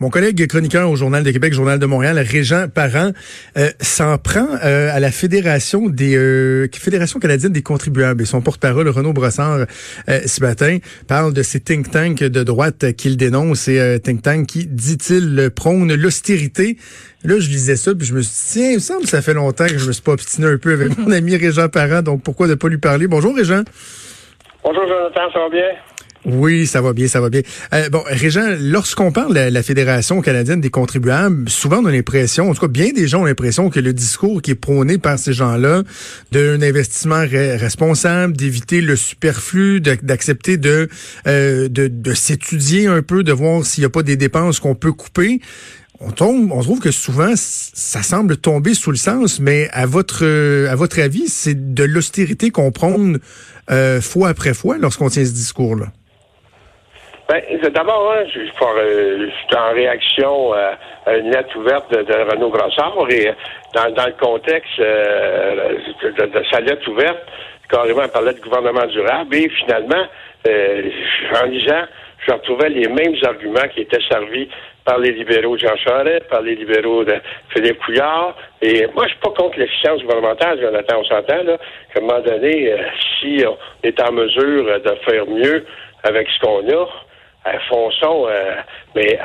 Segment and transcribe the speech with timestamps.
[0.00, 3.10] Mon collègue chroniqueur au Journal de Québec, Journal de Montréal, Régent Parent,
[3.56, 8.22] euh, s'en prend euh, à la Fédération des euh, Fédération canadienne des contribuables.
[8.22, 9.66] Et son porte-parole, Renaud Brossard,
[10.06, 14.66] ce matin, parle de ces think tanks de droite qu'il dénonce, ces think tanks qui,
[14.66, 16.76] dit-il, prônent l'austérité.
[17.24, 19.20] Là, je lisais ça, puis je me suis dit, tiens, il me semble que ça
[19.20, 22.02] fait longtemps que je me suis pas obstiné un peu avec mon ami Régent Parent,
[22.02, 23.08] donc pourquoi ne pas lui parler?
[23.08, 23.62] Bonjour, Régent.
[24.62, 25.70] Bonjour, Jonathan, ça va bien?
[26.30, 27.40] Oui, ça va bien, ça va bien.
[27.72, 32.50] Euh, bon, Régent, lorsqu'on parle de la, Fédération canadienne des contribuables, souvent on a l'impression,
[32.50, 35.18] en tout cas bien des gens ont l'impression que le discours qui est prôné par
[35.18, 35.84] ces gens-là
[36.30, 40.90] d'un investissement responsable, d'éviter le superflu, d'accepter de,
[41.26, 44.74] euh, de, de s'étudier un peu, de voir s'il n'y a pas des dépenses qu'on
[44.74, 45.40] peut couper,
[46.00, 50.26] on tombe, on trouve que souvent ça semble tomber sous le sens, mais à votre
[50.68, 53.18] à votre avis, c'est de l'austérité qu'on prône
[53.70, 55.92] euh, fois après fois lorsqu'on tient ce discours-là?
[57.28, 57.42] Ben,
[57.74, 60.72] d'abord, hein, je, euh, suis en réaction euh,
[61.04, 63.30] à une lettre ouverte de, Renaud Brassard et
[63.74, 67.18] dans, dans le contexte euh, de, sa lettre ouverte,
[67.68, 70.06] carrément, elle parlait de gouvernement durable et finalement,
[70.46, 71.84] en lisant,
[72.26, 74.48] je retrouvais les mêmes arguments qui étaient servis
[74.86, 77.16] par les libéraux de Jean Charest, par les libéraux de
[77.50, 78.36] Philippe Couillard.
[78.62, 81.58] Et moi, je suis pas contre l'efficience gouvernementale, Jonathan, on s'entend, là,
[81.92, 82.74] qu'à un moment donné,
[83.20, 85.66] si on est en mesure de faire mieux
[86.04, 86.86] avec ce qu'on a,
[87.68, 88.54] fonçons, euh,
[88.94, 89.18] mais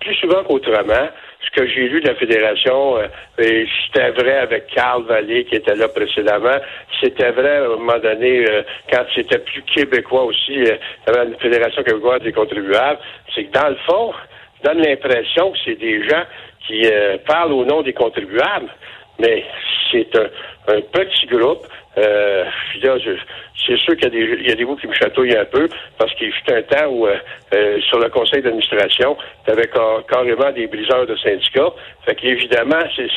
[0.00, 1.08] plus souvent qu'autrement,
[1.44, 5.74] ce que j'ai lu de la fédération, euh, c'était vrai avec Carl Vallée qui était
[5.74, 6.56] là précédemment,
[7.00, 10.64] c'était vrai à un moment donné euh, quand c'était plus québécois aussi,
[11.06, 12.98] la fédération québécoise des contribuables,
[13.34, 14.12] c'est que dans le fond,
[14.64, 16.22] donne l'impression que c'est des gens
[16.66, 16.84] qui
[17.26, 18.68] parlent au nom des contribuables,
[19.18, 19.44] mais
[19.90, 21.66] c'est un, petit groupe.
[21.98, 22.44] Euh,
[23.66, 26.32] c'est sûr qu'il y y a des mots qui me chatouillent un peu parce qu'il
[26.32, 27.16] fut un temps où euh,
[27.54, 29.68] euh, sur le conseil d'administration, tu avais
[30.08, 31.72] carrément des briseurs de syndicats.
[32.06, 33.08] Fait qu'évidemment, c'est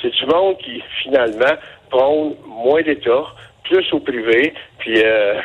[0.00, 1.56] c'est du monde qui finalement
[1.90, 3.24] prône moins d'État,
[3.64, 5.40] plus au privé, puis euh,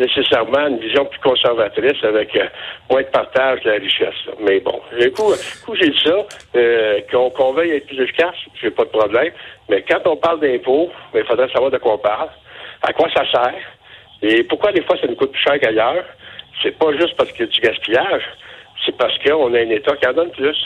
[0.00, 2.46] nécessairement une vision plus conservatrice avec euh,
[2.90, 4.14] moins de partage de la richesse.
[4.40, 5.32] Mais bon, du coup,
[5.64, 9.32] coup j'ai dit ça, euh, qu'on qu'on veuille être plus efficace, j'ai pas de problème.
[9.68, 12.30] Mais quand on parle d'impôts, ben, il faudrait savoir de quoi on parle,
[12.82, 13.54] à quoi ça sert,
[14.22, 16.04] et pourquoi des fois ça nous coûte plus cher qu'ailleurs.
[16.62, 18.22] C'est pas juste parce qu'il y a du gaspillage,
[18.84, 20.56] c'est parce qu'on a un État qui en donne plus.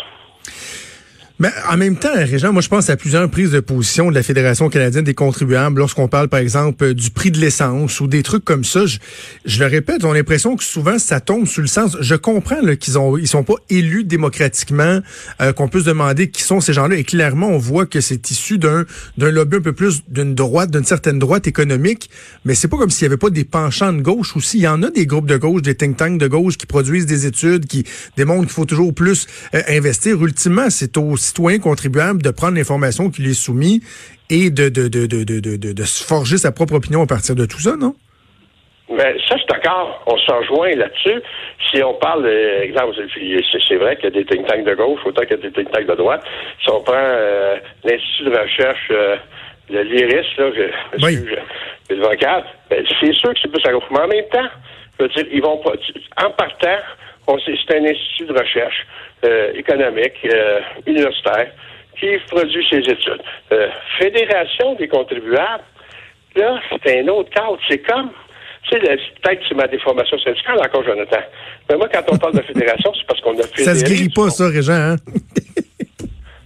[1.44, 4.22] Mais en même temps, Régent, moi je pense à plusieurs prises de position de la
[4.22, 8.46] Fédération canadienne des contribuables lorsqu'on parle par exemple du prix de l'essence ou des trucs
[8.46, 8.86] comme ça.
[8.86, 8.96] Je,
[9.44, 11.98] je le répète, on a l'impression que souvent ça tombe sous le sens.
[12.00, 15.00] Je comprends qu'ils ont ils sont pas élus démocratiquement,
[15.42, 16.96] euh, qu'on peut se demander qui sont ces gens-là.
[16.96, 18.86] Et clairement, on voit que c'est issu d'un
[19.18, 22.08] d'un lobby un peu plus d'une droite, d'une certaine droite économique.
[22.46, 24.60] Mais c'est pas comme s'il y avait pas des penchants de gauche aussi.
[24.60, 27.04] Il y en a des groupes de gauche, des think tanks de gauche qui produisent
[27.04, 27.84] des études, qui
[28.16, 30.24] démontrent qu'il faut toujours plus euh, investir.
[30.24, 33.80] Ultimement, c'est au citoyen contribuable de prendre l'information qui lui est soumise
[34.30, 37.58] et de, de, de, de, de se forger sa propre opinion à partir de tout
[37.58, 37.94] ça, non?
[38.88, 40.04] Mais ça, je suis d'accord.
[40.06, 41.20] On se rejoint là-dessus.
[41.70, 42.94] Si on parle, euh, exemple,
[43.68, 45.50] c'est vrai qu'il y a des think tanks de gauche, autant qu'il y a des
[45.50, 46.22] think tanks de droite.
[46.62, 49.16] Si on prend euh, l'Institut de recherche, euh,
[49.70, 51.18] le LIRIS, là, je, oui.
[51.88, 51.96] je,
[52.70, 53.84] ben, c'est sûr que c'est plus à gauche.
[53.90, 54.48] Mais en même temps,
[55.00, 55.72] je veux dire, ils vont pas.
[56.24, 56.78] En partant,
[57.26, 58.86] c'est un institut de recherche
[59.24, 61.50] euh, économique, euh, universitaire,
[61.98, 63.22] qui produit ses études.
[63.52, 63.68] Euh,
[63.98, 65.64] Fédération des contribuables,
[66.36, 67.58] là, c'est un autre cadre.
[67.68, 68.10] C'est comme,
[68.68, 71.22] tu sais, peut-être que c'est ma déformation syndicale encore, Jonathan.
[71.68, 73.62] Mais moi, quand on parle de fédération, c'est parce qu'on a fait.
[73.62, 74.96] Ça se guérit pas, ça, Régent, hein?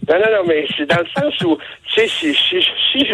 [0.08, 3.06] Non, non, non, mais c'est dans le sens où, tu sais, si, si, si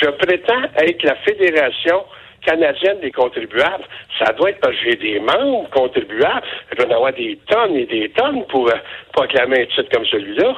[0.00, 2.04] je, prétends être la fédération
[2.44, 3.84] canadienne des contribuables,
[4.18, 6.46] ça doit être parce que j'ai des membres contribuables.
[6.70, 8.76] Je dois en avoir des tonnes et des tonnes pour euh,
[9.12, 10.54] proclamer un titre comme celui-là.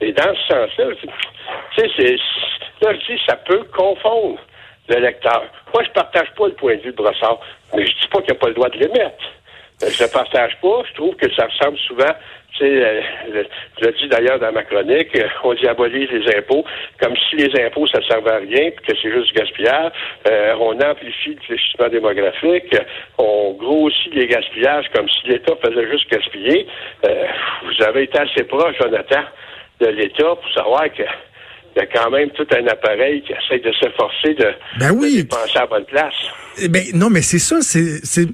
[0.00, 0.86] Et dans ce sens-là,
[1.74, 2.16] tu sais,
[2.82, 4.38] là, je dis, ça peut confondre
[4.88, 5.44] le lecteur.
[5.74, 7.40] Moi, je partage pas le point de vue de Brossard,
[7.74, 9.24] mais je dis pas qu'il n'y a pas le droit de l'émettre.
[9.82, 10.82] Euh, je ne partage pas.
[10.88, 12.14] Je trouve que ça ressemble souvent
[12.56, 13.02] tu sais, euh,
[13.78, 16.64] je le dis d'ailleurs dans ma chronique, euh, on diabolise les impôts
[17.00, 19.92] comme si les impôts, ça ne servait à rien, puis que c'est juste du gaspillage.
[20.58, 22.74] on amplifie le fléchissement démographique,
[23.18, 26.66] on grossit les gaspillages comme si l'État faisait juste gaspiller.
[27.04, 29.22] vous avez été assez proche, Jonathan,
[29.80, 31.04] de l'État pour savoir que
[31.78, 34.46] il y a quand même tout un appareil qui essaie de s'efforcer de,
[34.80, 35.24] ben oui.
[35.24, 36.14] penser à bonne place.
[36.60, 38.26] Eh ben non, mais c'est ça, c'est c'est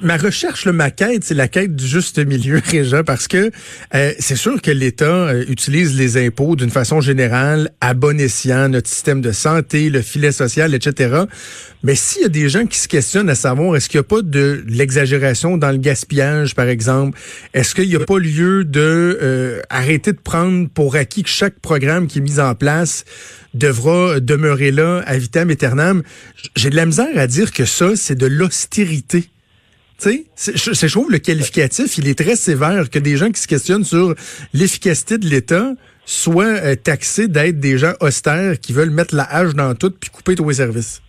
[0.00, 3.50] ma recherche, le ma quête, c'est la quête du juste milieu, Régent, parce que
[3.94, 8.68] euh, c'est sûr que l'État euh, utilise les impôts d'une façon générale à bon escient,
[8.68, 11.24] notre système de santé, le filet social, etc.
[11.82, 14.08] Mais s'il y a des gens qui se questionnent à savoir est-ce qu'il n'y a
[14.08, 17.18] pas de l'exagération dans le gaspillage, par exemple,
[17.54, 21.58] est-ce qu'il n'y a pas lieu de euh, arrêter de prendre pour acquis que chaque
[21.60, 22.83] programme qui est mis en place
[23.54, 26.02] devra demeurer là à vitam aeternam.
[26.56, 29.28] J'ai de la misère à dire que ça, c'est de l'austérité.
[30.00, 33.46] Tu sais, je trouve le qualificatif, il est très sévère que des gens qui se
[33.46, 34.14] questionnent sur
[34.52, 35.72] l'efficacité de l'État
[36.04, 40.10] soient euh, taxés d'être des gens austères qui veulent mettre la hache dans tout puis
[40.10, 41.00] couper tous les services.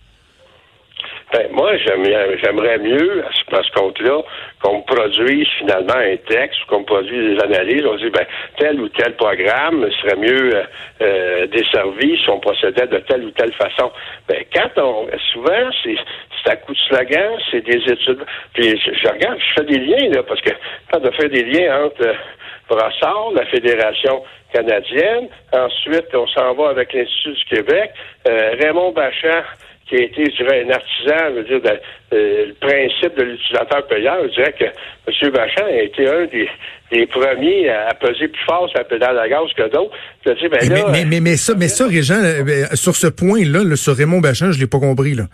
[1.36, 4.22] Ben, moi, j'aimerais mieux, à ce compte-là,
[4.62, 7.84] qu'on produise finalement un texte qu'on produise des analyses.
[7.84, 8.24] On dit, ben,
[8.56, 10.62] tel ou tel programme serait mieux euh,
[11.02, 13.92] euh, desservi si on procédait de telle ou telle façon.
[14.26, 15.96] Ben, quand on, souvent, c'est,
[16.42, 18.24] c'est à coup de slogan, c'est des études.
[18.54, 20.52] Puis, je, regarde, je fais des liens, là, parce que
[20.90, 22.14] quand on fait des liens entre euh,
[22.70, 24.24] Brassard, la Fédération
[24.54, 27.90] canadienne, ensuite, on s'en va avec l'Institut du Québec,
[28.24, 29.42] Raymond Bachand,
[29.88, 31.78] qui a été, je dirais, un artisan, je veux dire, de,
[32.12, 35.30] le principe de l'utilisateur payeur, je dirais que M.
[35.30, 36.48] Bachand a été un des,
[36.90, 39.94] des premiers à, peser plus fort sur la pédale à gaz que d'autres.
[40.24, 40.34] Ben
[40.90, 44.20] mais, mais, mais, ça, mais ça, Régent, euh, ben, sur ce point-là, là, sur Raymond
[44.20, 45.24] Bachand, je l'ai pas compris, là.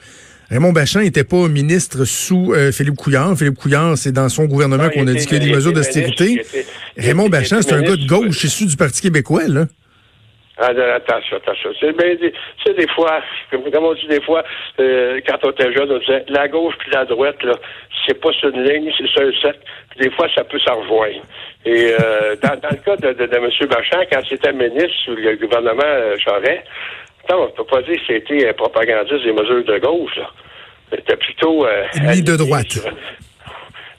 [0.50, 3.34] Raymond Bachand n'était pas ministre sous euh, Philippe Couillard.
[3.38, 6.42] Philippe Couillard, c'est dans son gouvernement qu'on a dit qu'il y a des mesures d'austérité.
[6.98, 9.66] Raymond Bachand, c'est un gars de gauche issu du Parti québécois, là.
[10.64, 11.70] Ah, attention, attention.
[11.80, 12.32] C'est bien des,
[12.74, 13.20] des fois,
[13.50, 14.44] comme, on dit des fois,
[14.78, 17.54] euh, quand on était jeune, on disait la gauche puis la droite, là,
[18.06, 19.52] c'est pas sur une ligne, c'est sur un.
[19.90, 21.22] Puis des fois, ça peut s'en rejoindre.
[21.64, 23.68] Et euh, dans, dans, le cas de, de, de, M.
[23.68, 26.62] Bachand, quand c'était ministre sous le gouvernement euh, Charest,
[27.32, 30.30] on ne peut pas dire que c'était un propagandiste des mesures de gauche, là.
[30.94, 31.66] C'était plutôt...
[31.66, 32.78] Euh, de droite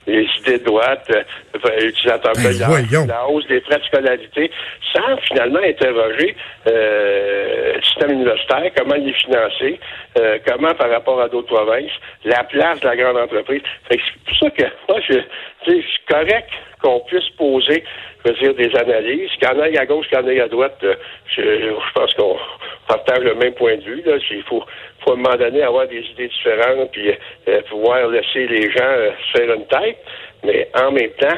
[0.08, 4.52] les idées de droite, euh, utilisateurs ben, la hausse des frais de scolarité,
[4.94, 6.36] sans finalement interroger
[6.68, 9.80] euh, le système universitaire, comment il est financé,
[10.20, 11.92] euh, comment par rapport à d'autres provinces,
[12.26, 13.62] la place de la grande entreprise.
[13.90, 15.20] C'est pour ça que moi, je,
[15.66, 16.50] c'est correct
[16.84, 17.84] qu'on puisse poser,
[18.26, 19.32] je veux dire, des analyses.
[19.32, 20.96] Qu'il y en ait à gauche, qu'il y en ait à droite, euh,
[21.28, 22.38] je, pense qu'on
[22.88, 24.04] partage le même point de vue.
[24.06, 24.18] Là.
[24.30, 24.64] Il faut,
[25.04, 27.12] faut à un moment donné avoir des idées différentes puis
[27.48, 29.98] euh, pouvoir laisser les gens euh, faire une tête.
[30.44, 31.38] Mais en même temps,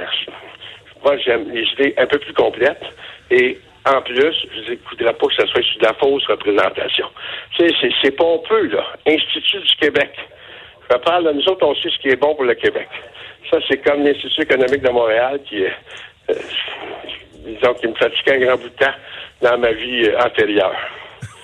[1.03, 2.83] moi, j'aime les idées un peu plus complètes.
[3.29, 7.05] Et en plus, je ne voudrais pas que ce soit sur de la fausse représentation.
[7.55, 8.83] Tu sais, c'est pompeux, là.
[9.05, 10.11] Institut du Québec.
[10.89, 12.87] Je parle nous autres, on sait ce qui est bon pour le Québec.
[13.49, 16.33] Ça, c'est comme l'Institut économique de Montréal qui, euh,
[17.45, 18.93] disons, qui me fatiguait un grand bout de temps
[19.41, 20.75] dans ma vie euh, antérieure.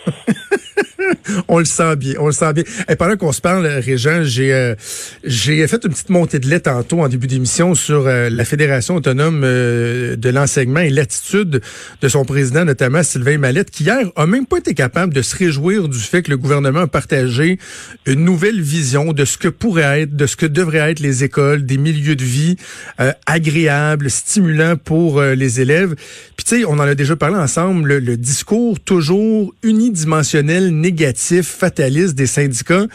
[1.48, 2.64] on le sent bien, on le sent bien.
[2.90, 4.76] Et pendant qu'on se parle, Régent, j'ai euh,
[5.24, 8.96] j'ai fait une petite montée de lait tantôt en début d'émission sur euh, la Fédération
[8.96, 11.62] autonome euh, de l'enseignement et l'attitude
[12.02, 15.36] de son président, notamment Sylvain Mallette, qui hier a même pas été capable de se
[15.36, 17.58] réjouir du fait que le gouvernement a partagé
[18.06, 21.66] une nouvelle vision de ce que pourrait être, de ce que devraient être les écoles,
[21.66, 22.56] des milieux de vie
[23.26, 25.96] agréables, stimulants pour les élèves.
[26.36, 31.48] Puis tu sais, on en a déjà parlé ensemble, le, le discours toujours unidimensionnel négatif,
[31.48, 32.88] fataliste des syndicats.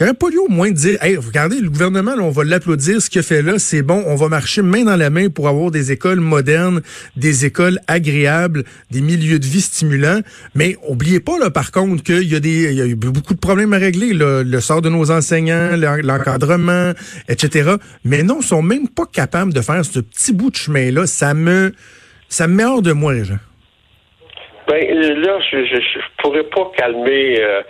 [0.00, 2.42] Il n'y aurait pas lieu au moins de dire, hey, regardez, le gouvernement, on va
[2.42, 5.46] l'applaudir, ce qu'il fait là, c'est bon, on va marcher main dans la main pour
[5.46, 6.82] avoir des écoles modernes,
[7.16, 10.20] des écoles agréables, des milieux de vie stimulants.
[10.56, 13.34] Mais oubliez pas, là, par contre, qu'il y a des, il y a eu beaucoup
[13.34, 16.92] de problèmes à régler, le sort de nos enseignants, l'encadrement,
[17.28, 17.76] etc.
[18.04, 21.06] Mais non, ils sont même pas capables de faire ce petit bout de chemin-là.
[21.06, 21.72] Ça me,
[22.28, 23.38] ça me met hors de moi, les gens.
[24.66, 27.62] Ben là, je, je, pourrais pas calmer euh,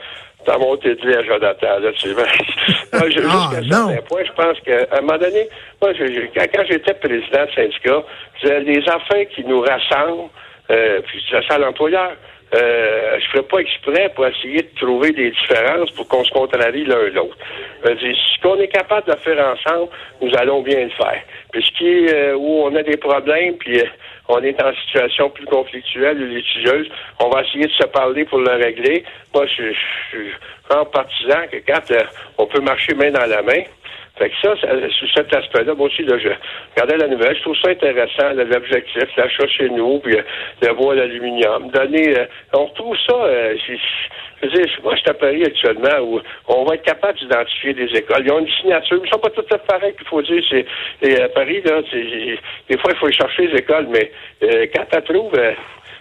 [0.44, 1.78] ta montée de lait à Jonathan.
[1.80, 5.48] Là, tu moi, je, ah, certain point, je pense qu'à un moment donné,
[5.82, 8.02] moi, je, quand, j'étais président de syndicat,
[8.42, 10.28] c'est les affaires qui nous rassemblent,
[10.70, 12.12] euh, puis ça, ça l'employeur.
[12.54, 16.84] Euh, je ferais pas exprès pour essayer de trouver des différences pour qu'on se contrarie
[16.84, 17.36] l'un l'autre.
[17.84, 21.22] Ce qu'on est capable de faire ensemble, nous allons bien le faire.
[21.52, 23.86] Puis ce qui euh, où on a des problèmes, puis euh,
[24.28, 26.88] on est en situation plus conflictuelle ou litigieuse,
[27.20, 29.04] on va essayer de se parler pour le régler.
[29.34, 29.72] Moi, je,
[30.08, 30.30] suis
[30.68, 32.00] grand partisan que quand euh,
[32.38, 33.62] on peut marcher main dans la main,
[34.16, 34.54] fait que ça,
[34.90, 36.28] sur cet aspect-là, moi aussi, là, je
[36.76, 40.16] regardais la nouvelle, je trouve ça intéressant, l'objectif, l'achat chez nous, puis
[40.62, 41.68] le bois, l'aluminium.
[41.70, 42.14] Donner,
[42.52, 43.14] on retrouve ça,
[43.66, 47.74] Je veux dire, moi, je suis à Paris actuellement où on va être capable d'identifier
[47.74, 48.22] des écoles.
[48.24, 50.44] Ils ont une signature, ils sont pas toutes pareilles, il faut dire.
[50.48, 50.66] C'est,
[51.02, 54.12] et à Paris, là, des fois, il faut chercher les écoles, mais
[54.44, 55.52] euh, quand tu trouves, euh,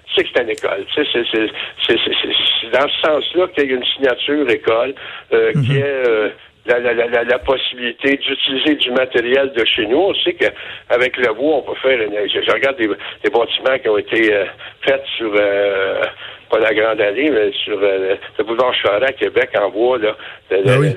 [0.05, 0.86] tu sais que c'est une école.
[0.93, 4.93] Tu sais, c'est, dans ce sens-là qu'il y a une signature école
[5.34, 5.84] euh, qui mhm.
[5.84, 6.34] est
[6.65, 9.98] la, la, la, la, possibilité d'utiliser du matériel de chez nous.
[9.98, 13.89] On sait qu'avec le bois, on peut faire une, je, regarde des, des, bâtiments qui
[13.89, 14.46] ont été euh,
[14.82, 16.03] faits sur euh,
[16.50, 19.98] pas la Grande Allée, mais sur euh, le boulevard Charest à Québec en bois.
[19.98, 20.15] Là,
[20.50, 20.96] ben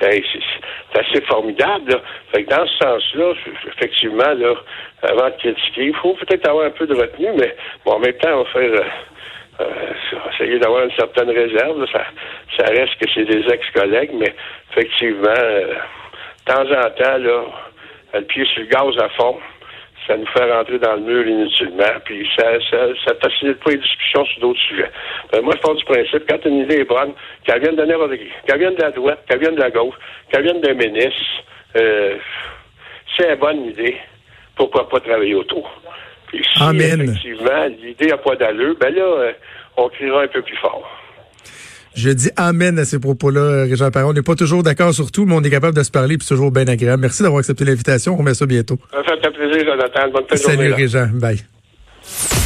[0.00, 1.92] c'est assez formidable.
[1.92, 2.00] Là.
[2.32, 3.32] Fait que dans ce sens-là,
[3.66, 4.54] effectivement, là,
[5.02, 8.12] avant de critiquer, il faut peut-être avoir un peu de retenue, mais bon, en même
[8.14, 8.84] temps, on va faire
[9.60, 9.64] euh,
[10.32, 11.84] essayer d'avoir une certaine réserve.
[11.92, 12.04] Ça,
[12.56, 14.34] ça reste que c'est des ex-collègues, mais
[14.70, 15.74] effectivement, euh,
[16.46, 17.44] de temps en temps, là,
[18.14, 19.38] le pied sur le gaz à fond,
[20.06, 23.78] ça nous fait rentrer dans le mur inutilement, puis ça, ça, ça facilite pas les
[23.78, 24.90] discussions sur d'autres sujets.
[25.34, 27.12] Euh, moi, je pense du principe, quand une idée est bonne,
[27.44, 29.94] qu'elle vienne de n'importe qui, qu'elle vienne de la droite, qu'elle vienne de la gauche,
[30.30, 31.44] qu'elle vienne d'un ministre,
[31.76, 32.16] euh,
[33.16, 33.96] c'est une bonne idée,
[34.56, 35.70] pourquoi pas travailler autour?
[36.26, 39.32] Puis si effectivement l'idée n'a pas d'allure, ben là, euh,
[39.76, 41.01] on criera un peu plus fort.
[41.94, 44.10] Je dis amen à ces propos-là, Régent Perron.
[44.10, 46.26] On n'est pas toujours d'accord sur tout, mais on est capable de se parler, puis
[46.26, 47.02] c'est toujours bien agréable.
[47.02, 48.14] Merci d'avoir accepté l'invitation.
[48.14, 48.78] On remet ça bientôt.
[48.90, 50.10] Ça fait plaisir, Jonathan.
[50.10, 51.08] Bonne Salut, Régent.
[51.12, 51.42] Bye.